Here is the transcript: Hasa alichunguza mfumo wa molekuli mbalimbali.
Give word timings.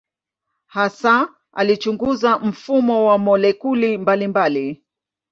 Hasa 0.65 1.29
alichunguza 1.53 2.39
mfumo 2.39 3.05
wa 3.07 3.17
molekuli 3.17 3.97
mbalimbali. 3.97 4.83